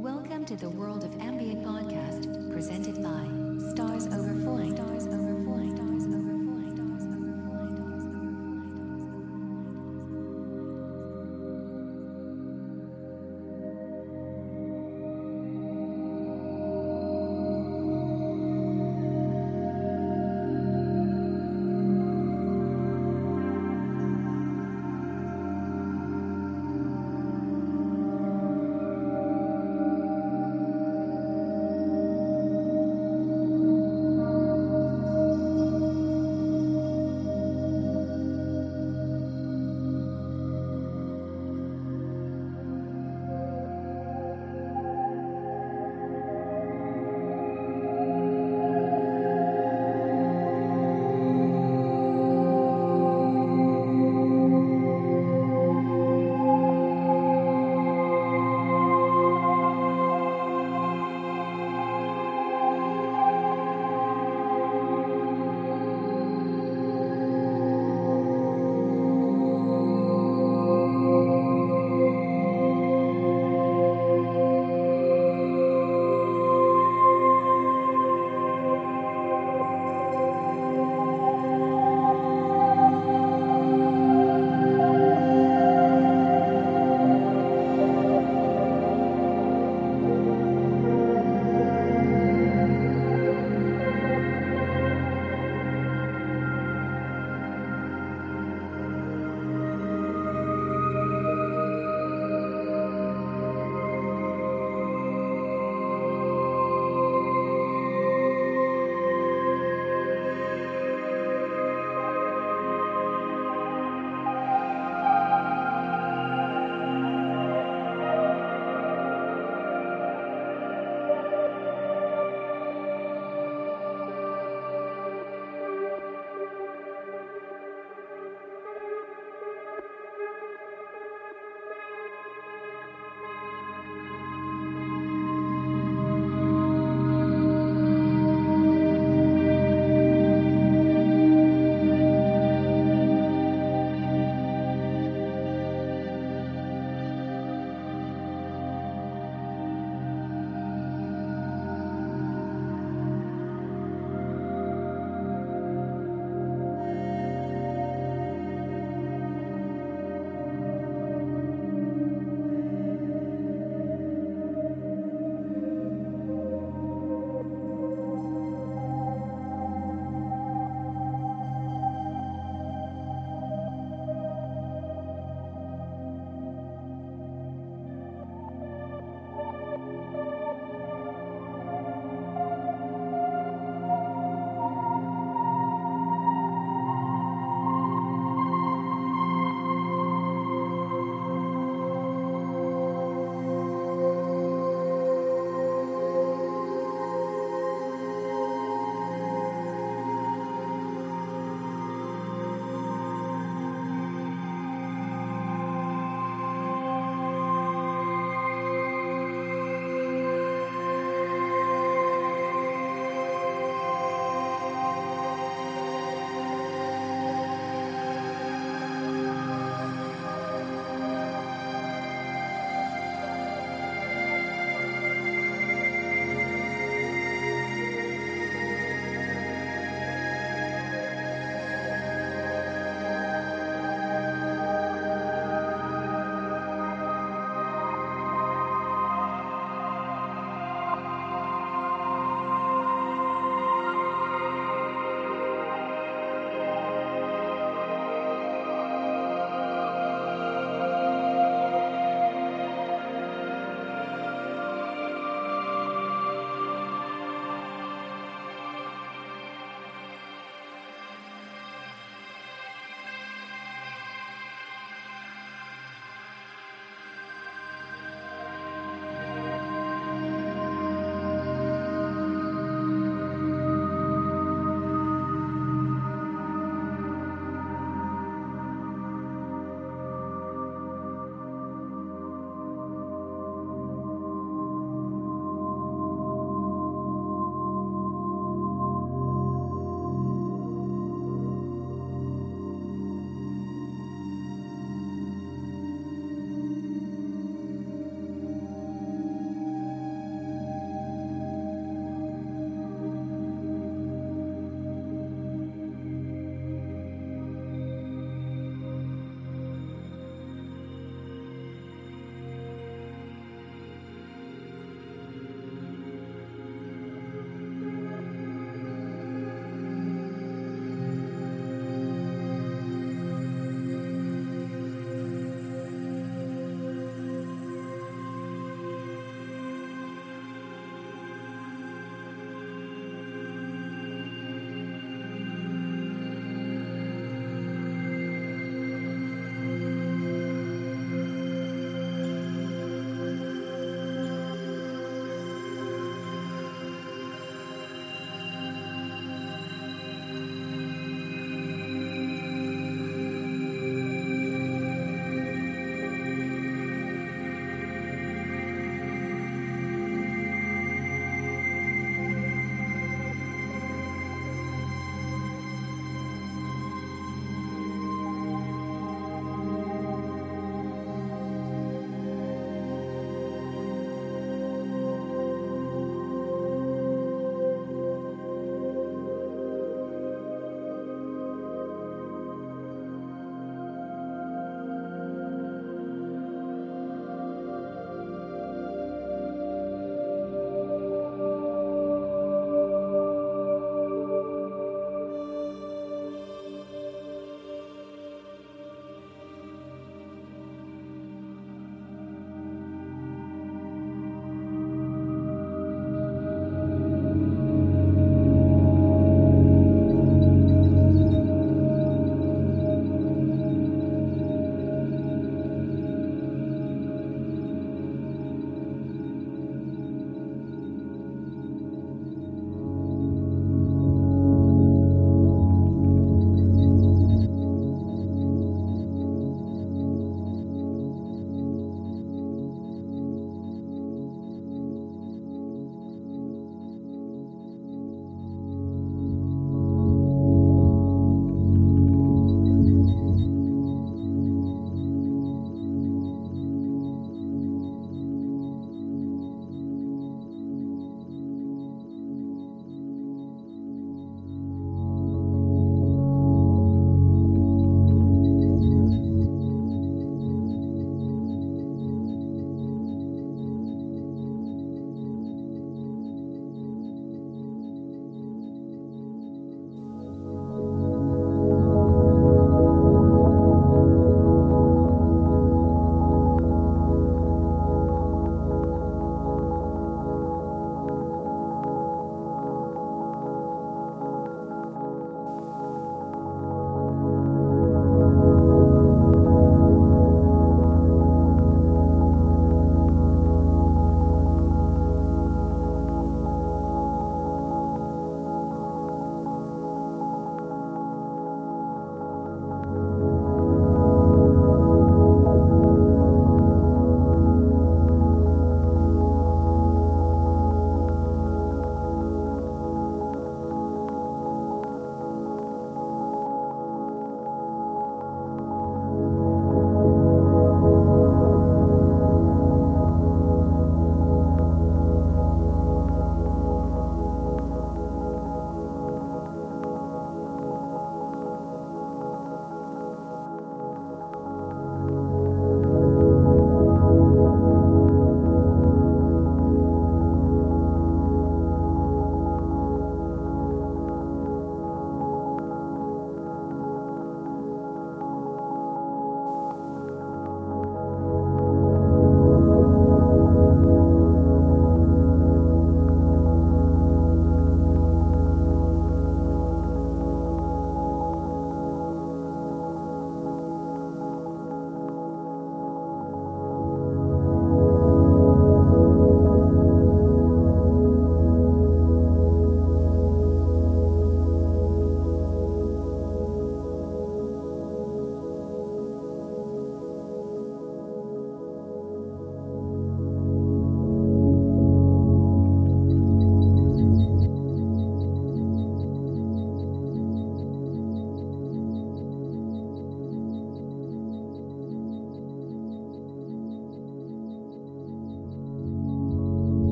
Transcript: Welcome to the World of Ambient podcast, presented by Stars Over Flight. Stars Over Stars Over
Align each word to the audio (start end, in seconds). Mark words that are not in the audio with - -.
Welcome 0.00 0.46
to 0.46 0.56
the 0.56 0.70
World 0.70 1.04
of 1.04 1.14
Ambient 1.20 1.62
podcast, 1.62 2.50
presented 2.50 3.02
by 3.02 3.20
Stars 3.74 4.06
Over 4.06 4.32
Flight. 4.40 4.74
Stars 4.74 5.06
Over 5.06 5.44
Stars 5.76 6.06
Over 6.06 6.19